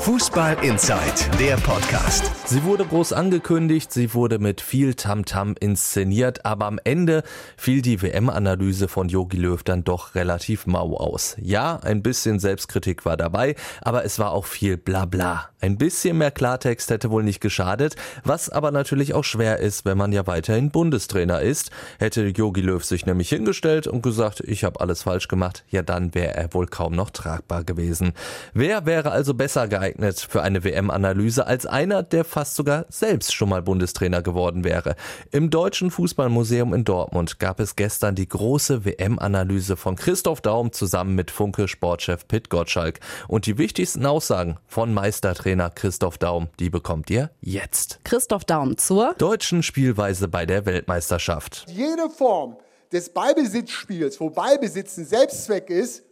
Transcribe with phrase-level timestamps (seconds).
[0.00, 1.00] Fußball Inside,
[1.40, 2.30] der Podcast.
[2.46, 7.24] Sie wurde groß angekündigt, sie wurde mit viel Tamtam inszeniert, aber am Ende
[7.56, 11.36] fiel die WM-Analyse von Jogi Löw dann doch relativ mau aus.
[11.40, 15.48] Ja, ein bisschen Selbstkritik war dabei, aber es war auch viel Blabla.
[15.60, 19.98] Ein bisschen mehr Klartext hätte wohl nicht geschadet, was aber natürlich auch schwer ist, wenn
[19.98, 21.70] man ja weiterhin Bundestrainer ist.
[21.98, 26.14] Hätte Jogi Löw sich nämlich hingestellt und gesagt, ich habe alles falsch gemacht, ja dann
[26.14, 28.12] wäre er wohl kaum noch tragbar gewesen.
[28.54, 29.87] Wer wäre also besser geeignet?
[29.88, 34.96] Geeignet für eine WM-Analyse als einer, der fast sogar selbst schon mal Bundestrainer geworden wäre.
[35.30, 41.14] Im Deutschen Fußballmuseum in Dortmund gab es gestern die große WM-Analyse von Christoph Daum zusammen
[41.14, 43.00] mit Funke Sportchef Pitt Gottschalk.
[43.28, 48.00] Und die wichtigsten Aussagen von Meistertrainer Christoph Daum, die bekommt ihr jetzt.
[48.04, 51.66] Christoph Daum zur deutschen Spielweise bei der Weltmeisterschaft.
[51.68, 52.56] Jede Form
[52.92, 56.02] des Ballbesitzspiels, wo Ballbesitz ein Selbstzweck ist,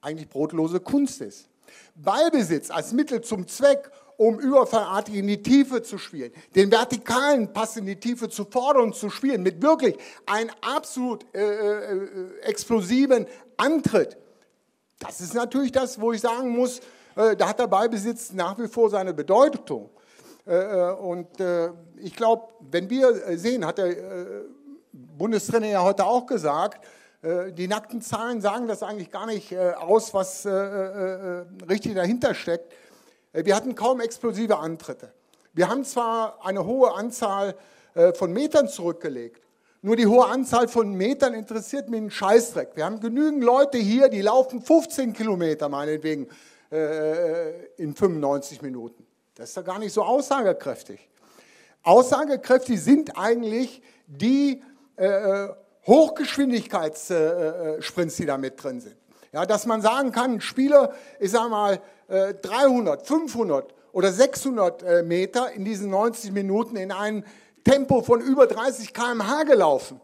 [0.00, 1.48] eigentlich brotlose Kunst ist.
[1.94, 7.76] Ballbesitz als Mittel zum Zweck, um überfallartig in die Tiefe zu spielen, den vertikalen Pass
[7.76, 13.26] in die Tiefe zu fordern und zu spielen, mit wirklich einem absolut äh, äh, explosiven
[13.56, 14.16] Antritt.
[14.98, 16.80] Das ist natürlich das, wo ich sagen muss,
[17.16, 19.90] äh, da hat der Ballbesitz nach wie vor seine Bedeutung.
[20.46, 23.94] Äh, äh, und äh, ich glaube, wenn wir sehen, hat der
[24.92, 26.86] Bundestrainer ja heute auch gesagt,
[27.24, 32.70] die nackten Zahlen sagen das eigentlich gar nicht äh, aus, was äh, richtig dahinter steckt.
[33.32, 35.12] Wir hatten kaum explosive Antritte.
[35.54, 37.56] Wir haben zwar eine hohe Anzahl
[38.14, 39.42] von Metern zurückgelegt,
[39.82, 42.70] nur die hohe Anzahl von Metern interessiert mich einen Scheißdreck.
[42.74, 46.28] Wir haben genügend Leute hier, die laufen 15 Kilometer meinetwegen
[47.76, 49.04] in 95 Minuten.
[49.34, 51.08] Das ist doch gar nicht so aussagekräftig.
[51.82, 54.62] Aussagekräftig sind eigentlich die
[55.86, 58.96] Hochgeschwindigkeitssprints, die da mit drin sind.
[59.32, 65.02] Ja, dass man sagen kann, ein Spieler, ich sage mal, 300, 500 oder 600 äh,
[65.02, 67.24] Meter in diesen 90 Minuten in einem
[67.64, 70.00] Tempo von über 30 km/h gelaufen.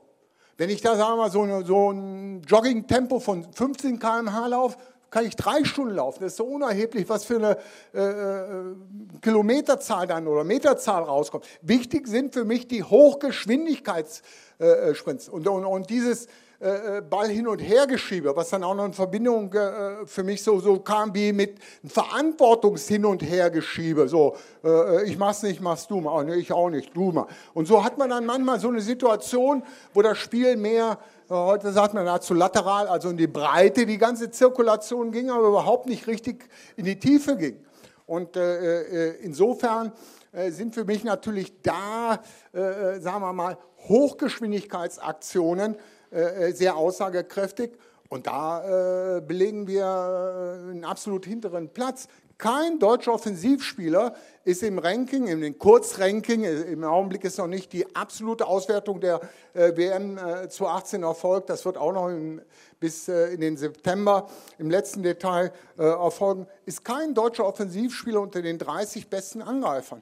[0.56, 4.78] Wenn ich da sagen wir mal so, so ein Jogging-Tempo von 15 km/h laufe,
[5.10, 6.22] kann ich drei Stunden laufen.
[6.22, 7.56] Das ist so unerheblich, was für eine
[7.94, 8.74] äh, äh,
[9.20, 11.46] Kilometerzahl dann oder Meterzahl rauskommt.
[11.62, 15.28] Wichtig sind für mich die Hochgeschwindigkeitssprints.
[15.28, 16.28] Äh, und, und, und dieses
[16.62, 20.22] äh, äh, Ball hin und her geschiebe, was dann auch noch in Verbindung äh, für
[20.22, 24.06] mich so, so kam wie mit Verantwortungs-Hin und Her geschiebe.
[24.08, 26.22] So, äh, ich mach's nicht, machst du mal.
[26.22, 27.26] Oh, ich auch nicht, du mal.
[27.54, 29.62] Und so hat man dann manchmal so eine Situation,
[29.94, 30.98] wo das Spiel mehr
[31.32, 35.86] Heute sagt man dazu lateral, also in die Breite die ganze Zirkulation ging, aber überhaupt
[35.86, 37.64] nicht richtig in die Tiefe ging.
[38.04, 39.92] Und äh, äh insofern
[40.32, 42.20] äh, sind für mich natürlich da,
[42.52, 45.78] äh, äh sagen wir mal, Hochgeschwindigkeitsaktionen äh,
[46.10, 47.72] sehr aussagekräftig.
[48.08, 52.08] Und da belegen wir einen absolut hinteren Platz.
[52.40, 57.94] Kein deutscher Offensivspieler ist im Ranking, in den Kurzranking, im Augenblick ist noch nicht die
[57.94, 59.20] absolute Auswertung der
[59.52, 62.40] äh, WM äh, 2018 erfolgt, das wird auch noch in,
[62.80, 68.40] bis äh, in den September im letzten Detail äh, erfolgen, ist kein deutscher Offensivspieler unter
[68.40, 70.00] den 30 besten Angreifern.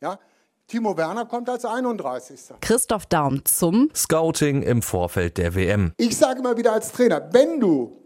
[0.00, 0.18] Ja?
[0.68, 2.38] Timo Werner kommt als 31.
[2.60, 5.94] Christoph Daum zum Scouting im Vorfeld der WM.
[5.96, 7.96] Ich sage immer wieder als Trainer, wenn du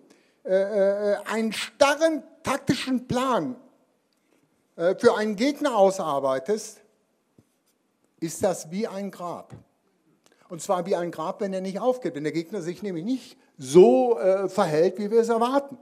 [0.45, 3.57] äh, äh, einen starren taktischen Plan
[4.77, 6.79] äh, für einen Gegner ausarbeitest,
[8.21, 9.55] ist das wie ein Grab.
[10.49, 13.37] Und zwar wie ein Grab, wenn er nicht aufgeht, wenn der Gegner sich nämlich nicht
[13.59, 15.79] so äh, verhält, wie wir es erwarten.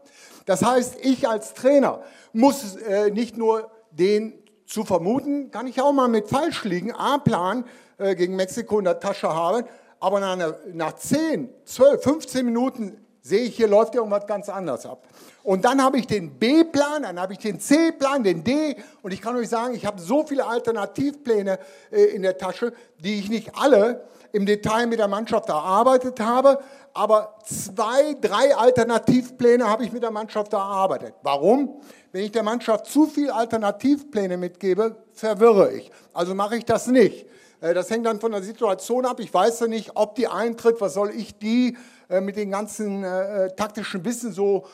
[0.47, 2.03] Das heißt, ich als Trainer
[2.33, 4.40] muss äh, nicht nur den
[4.71, 7.65] zu vermuten, kann ich auch mal mit falsch liegen, A-Plan
[7.99, 9.65] äh, gegen Mexiko in der Tasche haben,
[9.99, 15.07] aber nach, nach 10, 12, 15 Minuten sehe ich, hier läuft irgendwas ganz anders ab.
[15.43, 18.77] Und dann habe ich den B-Plan, dann habe ich den C-Plan, den D.
[19.03, 21.59] Und ich kann euch sagen, ich habe so viele Alternativpläne
[21.91, 26.61] äh, in der Tasche, die ich nicht alle im Detail mit der Mannschaft erarbeitet habe.
[26.93, 31.15] Aber zwei, drei Alternativpläne habe ich mit der Mannschaft erarbeitet.
[31.23, 31.81] Warum?
[32.13, 35.91] Wenn ich der Mannschaft zu viele Alternativpläne mitgebe, verwirre ich.
[36.13, 37.27] Also mache ich das nicht.
[37.61, 39.21] Äh, das hängt dann von der Situation ab.
[39.21, 40.81] Ich weiß ja nicht, ob die eintritt.
[40.81, 41.77] Was soll ich die
[42.09, 44.67] äh, mit dem ganzen äh, taktischen Wissen so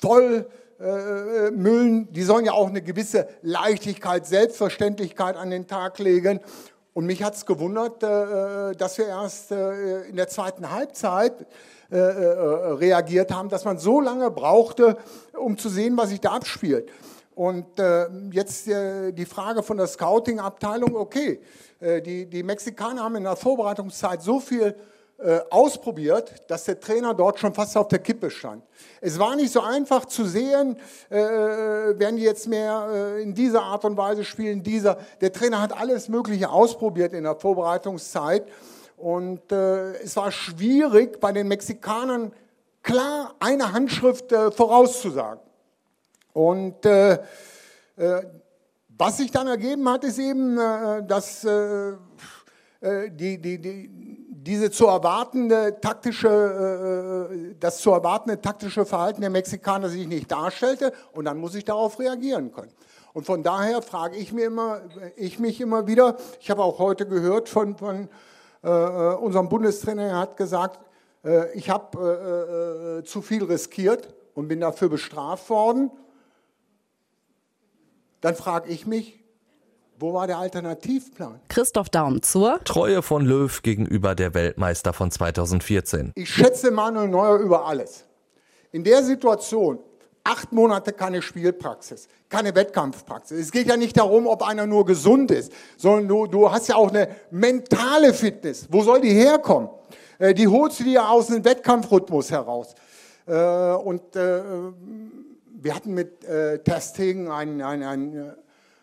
[0.00, 0.46] voll
[0.78, 2.10] müllen?
[2.12, 6.40] Die sollen ja auch eine gewisse Leichtigkeit, Selbstverständlichkeit an den Tag legen.
[6.94, 11.34] Und mich hat es gewundert, dass wir erst in der zweiten Halbzeit
[11.90, 14.96] reagiert haben, dass man so lange brauchte,
[15.36, 16.88] um zu sehen, was sich da abspielt.
[17.38, 21.40] Und äh, jetzt äh, die Frage von der Scouting-Abteilung, okay,
[21.78, 24.74] äh, die, die Mexikaner haben in der Vorbereitungszeit so viel
[25.18, 28.64] äh, ausprobiert, dass der Trainer dort schon fast auf der Kippe stand.
[29.00, 30.78] Es war nicht so einfach zu sehen,
[31.10, 34.98] äh, werden die jetzt mehr äh, in dieser Art und Weise spielen, dieser.
[35.20, 38.48] Der Trainer hat alles Mögliche ausprobiert in der Vorbereitungszeit
[38.96, 42.32] und äh, es war schwierig, bei den Mexikanern
[42.82, 45.47] klar eine Handschrift äh, vorauszusagen.
[46.38, 47.14] Und äh,
[47.96, 48.22] äh,
[48.96, 51.94] was sich dann ergeben hat, ist eben, äh, dass äh,
[52.80, 53.90] äh, die, die, die,
[54.30, 61.24] diese zu erwartende taktische, das zu erwartende taktische Verhalten der Mexikaner sich nicht darstellte und
[61.24, 62.72] dann muss ich darauf reagieren können.
[63.14, 64.82] Und von daher frage ich, mir immer,
[65.16, 68.08] ich mich immer wieder, ich habe auch heute gehört von, von
[68.62, 70.78] äh, unserem Bundestrainer, er hat gesagt,
[71.24, 75.90] äh, ich habe äh, zu viel riskiert und bin dafür bestraft worden.
[78.20, 79.18] Dann frage ich mich,
[80.00, 81.40] wo war der Alternativplan?
[81.48, 86.12] Christoph Daum zur Treue von Löw gegenüber der Weltmeister von 2014.
[86.14, 88.04] Ich schätze Manuel Neuer über alles.
[88.70, 89.78] In der Situation,
[90.24, 93.38] acht Monate keine Spielpraxis, keine Wettkampfpraxis.
[93.38, 96.76] Es geht ja nicht darum, ob einer nur gesund ist, sondern du, du hast ja
[96.76, 98.66] auch eine mentale Fitness.
[98.70, 99.68] Wo soll die herkommen?
[100.18, 102.74] Äh, die holst du dir aus dem Wettkampfrhythmus heraus.
[103.26, 104.42] Äh, und äh,
[105.62, 108.34] wir hatten mit Ter Stegen einen, einen, einen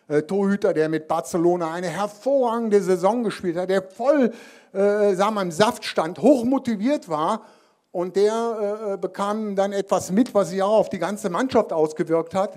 [0.08, 4.32] äh, Torhüter, der mit Barcelona eine hervorragende Saison gespielt hat, der voll
[4.72, 7.44] äh, sagen wir, im Saft stand, hoch motiviert war
[7.90, 12.34] und der äh, bekam dann etwas mit, was sich auch auf die ganze Mannschaft ausgewirkt
[12.34, 12.56] hat.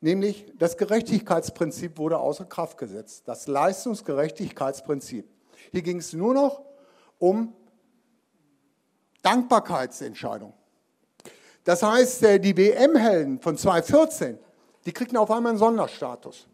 [0.00, 3.22] Nämlich das Gerechtigkeitsprinzip wurde außer Kraft gesetzt.
[3.26, 5.26] Das Leistungsgerechtigkeitsprinzip.
[5.70, 6.62] Hier ging es nur noch
[7.18, 7.54] um
[9.22, 10.52] Dankbarkeitsentscheidung.
[11.64, 14.38] Das heißt, äh, die WM-Helden von 2014,
[14.86, 16.46] die kriegten auf einmal einen Sonderstatus.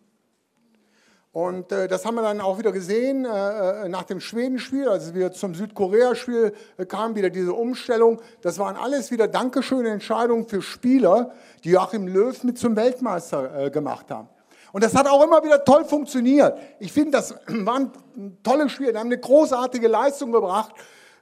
[1.32, 5.30] Und äh, das haben wir dann auch wieder gesehen äh, nach dem Schwedenspiel, als wir
[5.30, 8.20] zum Südkorea-Spiel äh, kamen, wieder diese Umstellung.
[8.40, 14.10] Das waren alles wieder dankeschöne Entscheidungen für Spieler, die Joachim Löw mit zum Weltmeister gemacht
[14.10, 14.28] haben.
[14.72, 16.58] Und das hat auch immer wieder toll funktioniert.
[16.80, 17.92] Ich finde, das waren
[18.42, 20.74] tolle Spiele, die haben eine großartige Leistung gebracht,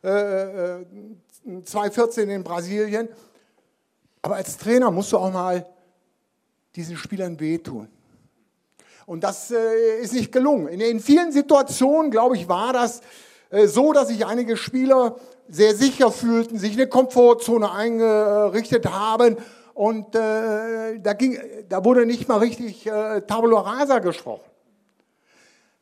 [0.03, 0.85] äh,
[1.65, 3.09] 2014 in Brasilien.
[4.23, 5.67] Aber als Trainer musst du auch mal
[6.75, 7.89] diesen Spielern wehtun.
[9.07, 10.69] Und das äh, ist nicht gelungen.
[10.69, 13.01] In, in, vielen Situationen, glaube ich, war das
[13.51, 15.17] äh, so, dass sich einige Spieler
[15.49, 19.37] sehr sicher fühlten, sich eine Komfortzone eingerichtet haben.
[19.73, 21.39] Und äh, da, ging,
[21.69, 24.45] da wurde nicht mal richtig äh, Tabula Rasa gesprochen.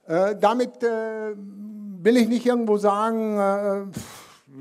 [0.07, 3.99] Äh, damit äh, will ich nicht irgendwo sagen, äh,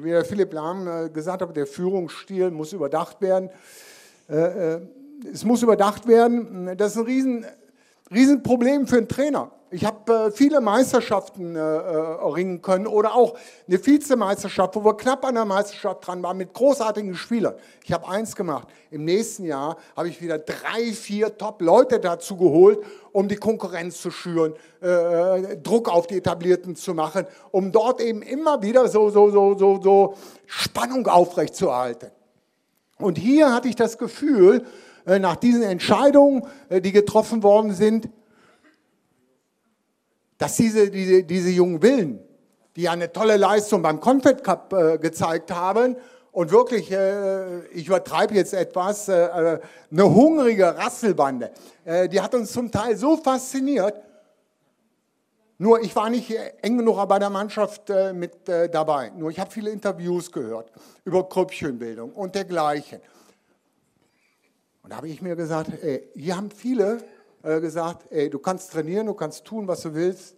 [0.03, 3.50] wie Philipp Lahm gesagt hat, der Führungsstil muss überdacht werden
[5.31, 6.77] es muss überdacht werden.
[6.77, 7.45] Das ist ein riesen,
[8.12, 9.51] Riesenproblem für einen Trainer.
[9.75, 13.36] Ich habe äh, viele Meisterschaften äh, äh, erringen können oder auch
[13.68, 17.56] eine Vizemeisterschaft, wo wir knapp an der Meisterschaft dran waren mit großartigen Spielern.
[17.83, 18.69] Ich habe eins gemacht.
[18.89, 22.80] Im nächsten Jahr habe ich wieder drei, vier Top-Leute dazu geholt,
[23.12, 28.21] um die Konkurrenz zu schüren, äh, Druck auf die Etablierten zu machen, um dort eben
[28.21, 32.12] immer wieder so, so, so, so, so Spannung aufrechtzuerhalten.
[32.98, 34.63] Und hier hatte ich das Gefühl,
[35.06, 38.07] äh, nach diesen Entscheidungen, äh, die getroffen worden sind,
[40.38, 42.20] dass diese, diese, diese jungen Willen,
[42.76, 45.96] die ja eine tolle Leistung beim Confed Cup äh, gezeigt haben
[46.32, 49.60] und wirklich, äh, ich übertreibe jetzt etwas, äh, äh
[49.92, 51.52] eine hungrige Rasselbande,
[52.12, 54.02] die hat uns zum Teil so fasziniert.
[55.57, 59.12] Nur ich war nicht eng genug bei der Mannschaft mit dabei.
[59.16, 60.69] Nur ich habe viele Interviews gehört
[61.06, 63.00] über Krüppchenbildung und dergleichen.
[64.83, 66.98] Und da habe ich mir gesagt, ey, hier haben viele
[67.45, 70.35] äh, gesagt, ey, du kannst trainieren, du kannst tun, was du willst.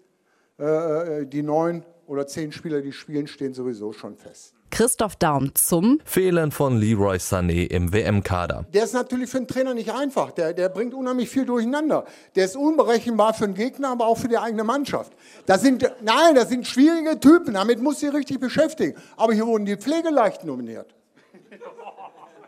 [0.59, 4.53] Äh, äh, die neun oder zehn Spieler, die spielen, stehen sowieso schon fest.
[4.69, 8.65] Christoph Daum zum Fehlen von Leroy Sané im WM-Kader.
[8.73, 10.31] Der ist natürlich für einen Trainer nicht einfach.
[10.31, 12.05] Der, der bringt unheimlich viel durcheinander.
[12.35, 15.13] Der ist unberechenbar für den Gegner, aber auch für die eigene Mannschaft.
[15.45, 17.53] Das sind, nein, das sind schwierige Typen.
[17.53, 18.95] Damit muss sie richtig beschäftigen.
[19.15, 20.93] Aber hier wurden die Pflegeleichten nominiert.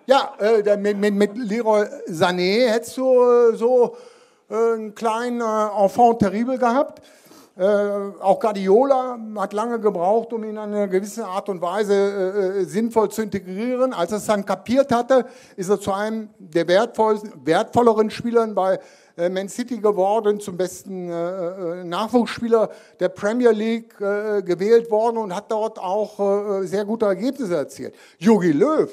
[0.05, 3.95] Ja, äh, mit, mit, mit Leroy Sané hättest du äh, so
[4.49, 7.01] einen kleinen äh, Enfant terrible gehabt.
[7.55, 7.63] Äh,
[8.21, 13.09] auch Guardiola hat lange gebraucht, um ihn in einer gewissen Art und Weise äh, sinnvoll
[13.09, 13.93] zu integrieren.
[13.93, 15.25] Als er es dann kapiert hatte,
[15.55, 18.79] ist er zu einem der wertvolleren Spielern bei
[19.17, 21.09] Man City geworden, zum besten
[21.89, 22.69] Nachwuchsspieler
[23.01, 27.95] der Premier League gewählt worden und hat dort auch sehr gute Ergebnisse erzielt.
[28.17, 28.89] Jogi Löw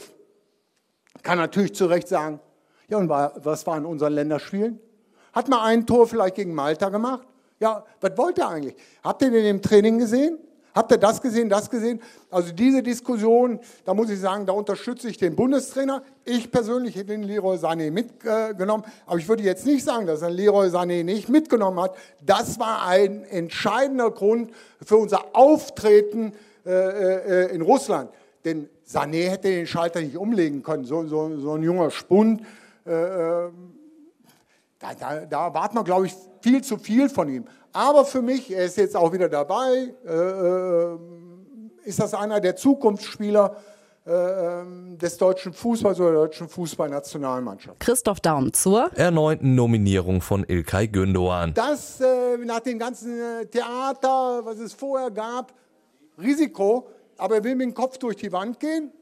[1.22, 2.40] kann natürlich zu Recht sagen,
[2.88, 4.80] ja, und was war in unseren Länderspielen?
[5.37, 7.28] Hat mal ein Tor vielleicht gegen Malta gemacht?
[7.61, 8.75] Ja, was wollt ihr eigentlich?
[9.05, 10.38] Habt ihr den im Training gesehen?
[10.75, 12.00] Habt ihr das gesehen, das gesehen?
[12.31, 16.02] Also diese Diskussion, da muss ich sagen, da unterstütze ich den Bundestrainer.
[16.25, 20.31] Ich persönlich hätte den Leroy Sané mitgenommen, aber ich würde jetzt nicht sagen, dass er
[20.31, 21.95] Leroy Sané nicht mitgenommen hat.
[22.25, 24.52] Das war ein entscheidender Grund
[24.83, 26.33] für unser Auftreten
[26.64, 28.09] äh, äh, in Russland.
[28.47, 32.40] Denn Sané hätte den Schalter nicht umlegen können, so, so, so ein junger Spund.
[32.87, 33.50] Äh
[34.78, 37.45] da, da, da erwartet man, glaube ich, viel zu viel von ihm.
[37.73, 40.99] Aber für mich, er ist jetzt auch wieder dabei, äh, äh
[41.85, 43.56] ist das einer der Zukunftsspieler
[44.06, 47.80] äh, ähm, des deutschen Fußballs oder der deutschen Fußballnationalmannschaft.
[47.80, 51.54] Christoph Daum zur erneuten Nominierung von Ilkay Gündoğan.
[51.54, 55.52] Das äh, nach dem ganzen äh, Theater, was es vorher gab,
[56.21, 58.92] Risiko, aber er will mit dem Kopf durch die Wand gehen.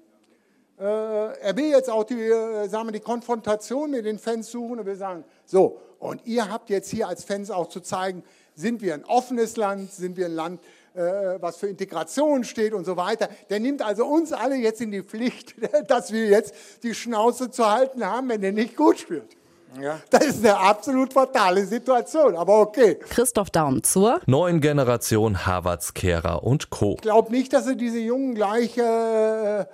[0.78, 4.81] Äh, er will jetzt auch die, äh, sagen wir, die Konfrontation mit den Fans suchen
[4.81, 8.25] und will sagen, so, und ihr habt jetzt hier als Fans auch zu zeigen,
[8.57, 10.61] sind wir ein offenes Land, sind wir ein Land,
[10.95, 11.00] äh,
[11.40, 13.28] was für Integration steht und so weiter.
[13.50, 15.54] Der nimmt also uns alle jetzt in die Pflicht,
[15.88, 19.37] dass wir jetzt die Schnauze zu halten haben, wenn er nicht gut spielt.
[19.81, 20.00] Ja.
[20.11, 22.97] Das ist eine absolut fatale Situation, aber okay.
[23.09, 26.95] Christoph Daum zur neuen Generation Harvards, Kehrer und Co.
[26.95, 29.64] Ich glaube nicht, dass er diese Jungen gleich äh,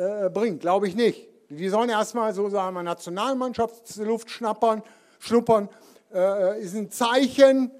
[0.00, 1.28] äh, bringt, glaube ich nicht.
[1.50, 4.82] Die sollen erstmal so sagen wir Nationalmannschaftsluft schnappern,
[5.18, 5.68] schnuppern.
[6.12, 7.70] Äh, ist ein Zeichen,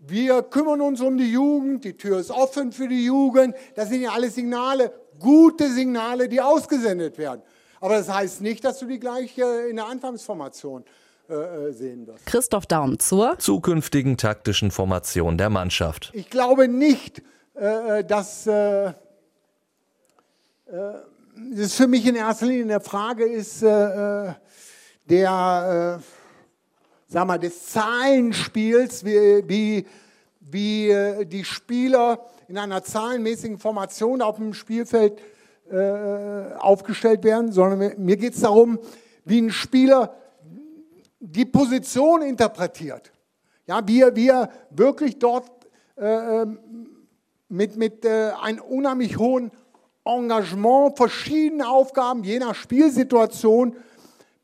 [0.00, 3.54] wir kümmern uns um die Jugend, die Tür ist offen für die Jugend.
[3.74, 7.42] Das sind ja alle Signale, gute Signale, die ausgesendet werden.
[7.80, 10.84] Aber das heißt nicht, dass du die gleich in der Anfangsformation
[11.28, 12.26] äh, äh, sehen wirst.
[12.26, 16.10] Christoph Daum zur zukünftigen taktischen Formation der Mannschaft.
[16.14, 17.22] Ich glaube nicht,
[17.54, 18.48] äh, dass
[21.52, 24.28] das für mich in erster Linie eine Frage ist der
[27.08, 29.86] sag mal, des Zahlenspiels, wie, wie,
[30.40, 35.20] wie die Spieler in einer zahlenmäßigen Formation auf dem Spielfeld
[35.70, 38.78] äh, aufgestellt werden, sondern mir geht es darum,
[39.24, 40.14] wie ein Spieler
[41.20, 43.12] die Position interpretiert.
[43.66, 45.50] Ja, wie, wie er wirklich dort
[45.96, 46.58] äh, ähm,
[47.48, 49.50] mit, mit äh, einem unheimlich hohen
[50.08, 53.76] Engagement verschiedene Aufgaben je nach Spielsituation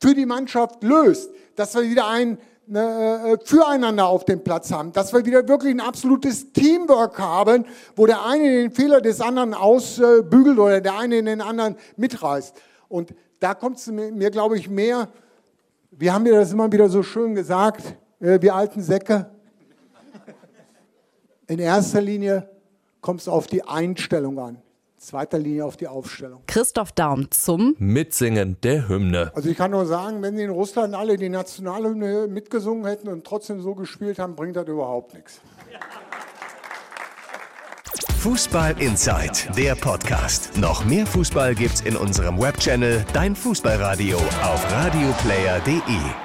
[0.00, 1.30] für die Mannschaft löst.
[1.56, 2.38] Dass wir wieder ein
[2.72, 7.64] äh, füreinander auf dem Platz haben, dass wir wieder wirklich ein absolutes Teamwork haben,
[7.96, 12.54] wo der eine den Fehler des anderen ausbügelt oder der eine den anderen mitreißt.
[12.88, 15.08] Und da kommt es mir, mir glaube ich, mehr
[15.96, 19.30] wir haben dir das immer wieder so schön gesagt, äh, wir alten Säcke.
[21.46, 22.48] In erster Linie
[23.00, 24.62] kommt es auf die Einstellung an.
[25.04, 26.40] Zweiter Linie auf die Aufstellung.
[26.46, 29.32] Christoph Daum zum Mitsingen der Hymne.
[29.34, 33.22] Also ich kann nur sagen, wenn sie in Russland alle die Nationalhymne mitgesungen hätten und
[33.22, 35.42] trotzdem so gespielt haben, bringt das überhaupt nichts.
[38.20, 40.56] Fußball Inside, der Podcast.
[40.56, 46.23] Noch mehr Fußball gibt's in unserem Webchannel Dein Fußballradio auf radioplayer.de.